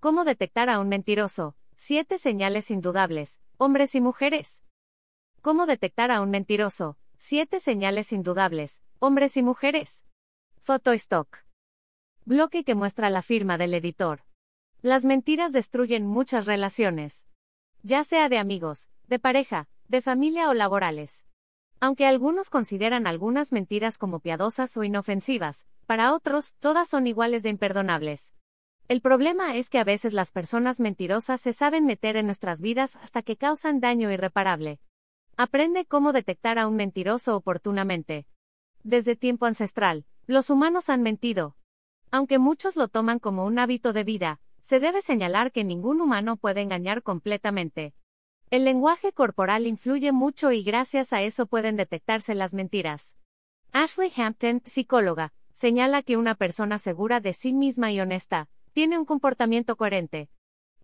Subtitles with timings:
[0.00, 1.56] ¿Cómo detectar a un mentiroso?
[1.74, 4.62] Siete señales indudables, hombres y mujeres.
[5.42, 6.96] ¿Cómo detectar a un mentiroso?
[7.16, 10.04] Siete señales indudables, hombres y mujeres.
[10.64, 11.38] Stock.
[12.24, 14.22] Bloque que muestra la firma del editor.
[14.82, 17.26] Las mentiras destruyen muchas relaciones.
[17.82, 21.26] Ya sea de amigos, de pareja, de familia o laborales.
[21.80, 27.48] Aunque algunos consideran algunas mentiras como piadosas o inofensivas, para otros, todas son iguales de
[27.48, 28.32] imperdonables.
[28.88, 32.96] El problema es que a veces las personas mentirosas se saben meter en nuestras vidas
[32.96, 34.80] hasta que causan daño irreparable.
[35.36, 38.26] Aprende cómo detectar a un mentiroso oportunamente.
[38.84, 41.54] Desde tiempo ancestral, los humanos han mentido.
[42.10, 46.38] Aunque muchos lo toman como un hábito de vida, se debe señalar que ningún humano
[46.38, 47.92] puede engañar completamente.
[48.48, 53.16] El lenguaje corporal influye mucho y gracias a eso pueden detectarse las mentiras.
[53.70, 59.06] Ashley Hampton, psicóloga, señala que una persona segura de sí misma y honesta, tiene un
[59.06, 60.30] comportamiento coherente.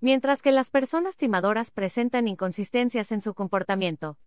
[0.01, 4.19] Mientras que las personas timadoras presentan inconsistencias en su comportamiento.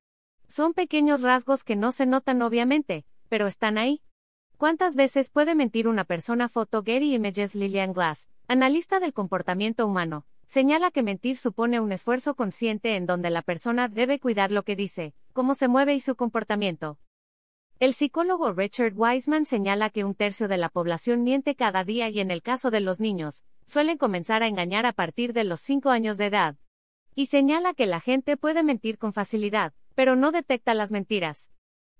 [0.47, 4.01] Son pequeños rasgos que no se notan obviamente, pero están ahí.
[4.55, 6.47] ¿Cuántas veces puede mentir una persona?
[6.47, 12.35] Foto Getty Images Lillian Glass, analista del comportamiento humano, Señala que mentir supone un esfuerzo
[12.35, 16.15] consciente en donde la persona debe cuidar lo que dice, cómo se mueve y su
[16.15, 16.99] comportamiento.
[17.79, 22.21] El psicólogo Richard Wiseman señala que un tercio de la población miente cada día y
[22.21, 25.89] en el caso de los niños, suelen comenzar a engañar a partir de los 5
[25.89, 26.55] años de edad.
[27.13, 31.51] Y señala que la gente puede mentir con facilidad, pero no detecta las mentiras.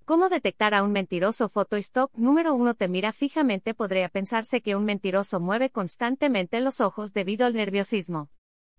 [0.06, 3.74] ¿Cómo detectar a un mentiroso stock número uno te mira fijamente?
[3.74, 8.30] Podría pensarse que un mentiroso mueve constantemente los ojos debido al nerviosismo.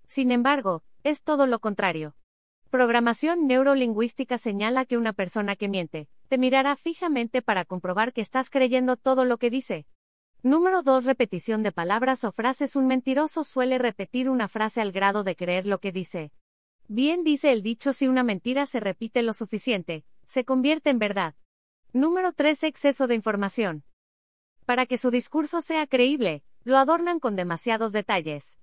[0.07, 2.15] Sin embargo, es todo lo contrario.
[2.71, 8.49] Programación neurolingüística señala que una persona que miente, te mirará fijamente para comprobar que estás
[8.49, 9.85] creyendo todo lo que dice.
[10.41, 11.03] Número 2.
[11.03, 12.77] Repetición de palabras o frases.
[12.77, 16.31] Un mentiroso suele repetir una frase al grado de creer lo que dice.
[16.87, 21.35] Bien dice el dicho si una mentira se repite lo suficiente, se convierte en verdad.
[21.91, 22.63] Número 3.
[22.63, 23.83] Exceso de información.
[24.65, 28.59] Para que su discurso sea creíble, lo adornan con demasiados detalles.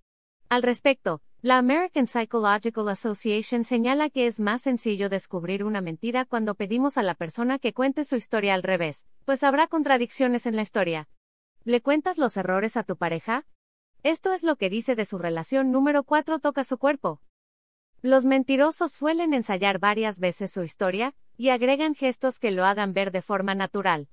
[0.49, 6.55] Al respecto, la American Psychological Association señala que es más sencillo descubrir una mentira cuando
[6.55, 10.63] pedimos a la persona que cuente su historia al revés, pues habrá contradicciones en la
[10.63, 11.07] historia.
[11.67, 13.45] ¿Le cuentas los errores a tu pareja?
[14.05, 17.21] Esto es lo que dice de su relación número 4 toca su cuerpo.
[18.03, 23.11] Los mentirosos suelen ensayar varias veces su historia, y agregan gestos que lo hagan ver
[23.11, 24.09] de forma natural.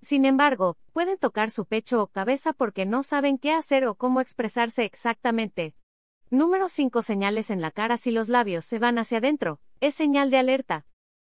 [0.00, 4.20] Sin embargo, pueden tocar su pecho o cabeza porque no saben qué hacer o cómo
[4.20, 5.74] expresarse exactamente.
[6.30, 10.30] Número 5 Señales en la cara si los labios se van hacia adentro, es señal
[10.30, 10.86] de alerta.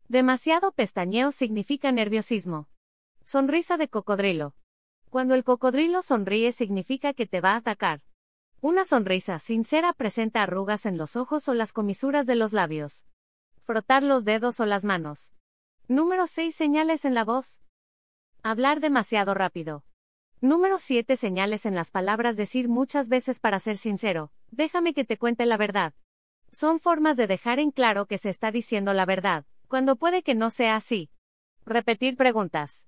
[0.09, 2.69] Demasiado pestañeo significa nerviosismo.
[3.23, 4.57] Sonrisa de cocodrilo.
[5.11, 8.01] Cuando el cocodrilo sonríe significa que te va a atacar.
[8.61, 13.07] Una sonrisa sincera presenta arrugas en los ojos o las comisuras de los labios.
[13.65, 15.33] Frotar los dedos o las manos.
[15.89, 17.61] Número 6 Señales en la voz.
[18.45, 19.85] Hablar demasiado rápido.
[20.41, 21.17] Número 7.
[21.17, 22.37] Señales en las palabras.
[22.37, 24.31] Decir muchas veces para ser sincero.
[24.53, 25.93] Déjame que te cuente la verdad.
[26.53, 30.35] Son formas de dejar en claro que se está diciendo la verdad, cuando puede que
[30.35, 31.11] no sea así.
[31.67, 32.87] Repetir preguntas.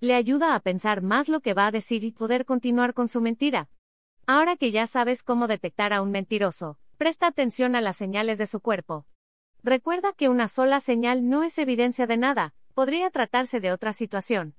[0.00, 3.20] Le ayuda a pensar más lo que va a decir y poder continuar con su
[3.20, 3.68] mentira.
[4.26, 8.46] Ahora que ya sabes cómo detectar a un mentiroso, presta atención a las señales de
[8.46, 9.06] su cuerpo.
[9.64, 14.54] Recuerda que una sola señal no es evidencia de nada, podría tratarse de otra situación.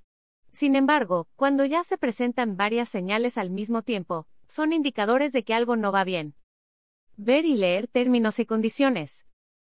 [0.51, 5.53] Sin embargo, cuando ya se presentan varias señales al mismo tiempo, son indicadores de que
[5.53, 6.35] algo no va bien.
[7.15, 9.25] Ver y leer términos y condiciones.